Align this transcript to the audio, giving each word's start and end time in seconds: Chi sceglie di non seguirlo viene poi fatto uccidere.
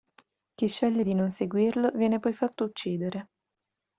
Chi 0.55 0.67
sceglie 0.67 1.03
di 1.03 1.13
non 1.13 1.29
seguirlo 1.29 1.91
viene 1.93 2.19
poi 2.19 2.33
fatto 2.33 2.63
uccidere. 2.63 3.27